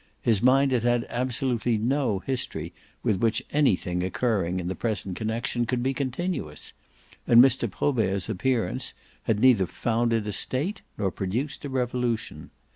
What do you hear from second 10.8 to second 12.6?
nor produced a revolution.